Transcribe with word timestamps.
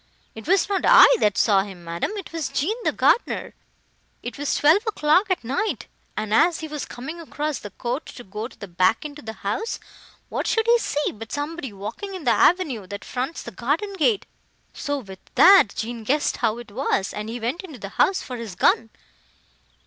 "It 0.33 0.47
was 0.47 0.67
not 0.67 0.81
I 0.83 1.05
that 1.19 1.37
saw 1.37 1.61
him, 1.61 1.83
madam, 1.83 2.09
it 2.17 2.33
was 2.33 2.49
Jean 2.49 2.75
the 2.83 2.91
gardener. 2.91 3.53
It 4.23 4.35
was 4.35 4.55
twelve 4.55 4.81
o'clock 4.87 5.29
at 5.29 5.43
night, 5.43 5.85
and, 6.17 6.33
as 6.33 6.61
he 6.61 6.67
was 6.67 6.85
coming 6.85 7.21
across 7.21 7.59
the 7.59 7.69
court 7.69 8.07
to 8.07 8.23
go 8.23 8.47
the 8.47 8.67
back 8.67 9.03
way 9.03 9.09
into 9.09 9.21
the 9.21 9.33
house, 9.45 9.79
what 10.27 10.47
should 10.47 10.65
he 10.65 10.79
see—but 10.79 11.31
somebody 11.31 11.71
walking 11.71 12.15
in 12.15 12.23
the 12.23 12.31
avenue, 12.31 12.87
that 12.87 13.05
fronts 13.05 13.43
the 13.43 13.51
garden 13.51 13.93
gate! 13.93 14.25
So, 14.73 14.97
with 14.97 15.19
that, 15.35 15.75
Jean 15.77 16.03
guessed 16.03 16.37
how 16.37 16.57
it 16.57 16.71
was, 16.71 17.13
and 17.13 17.29
he 17.29 17.39
went 17.39 17.61
into 17.63 17.77
the 17.77 17.89
house 17.89 18.23
for 18.23 18.37
his 18.37 18.55
gun." 18.55 18.89